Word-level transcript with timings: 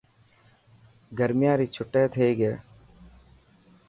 گرميان 1.17 1.55
ري 1.59 1.67
ڇٽي 1.73 2.03
ٿي 2.13 2.27
گئي. 2.39 2.55